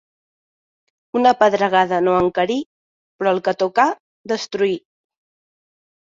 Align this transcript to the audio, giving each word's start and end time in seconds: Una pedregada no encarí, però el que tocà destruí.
Una 1.17 1.33
pedregada 1.41 1.99
no 2.05 2.15
encarí, 2.21 2.55
però 3.19 3.33
el 3.37 3.41
que 3.49 3.53
tocà 3.65 3.85
destruí. 4.33 4.73